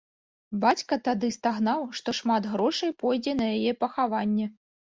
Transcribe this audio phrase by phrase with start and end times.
[0.63, 4.53] Бацька тады стагнаў, што шмат грошай пойдзе на яе пахаванне.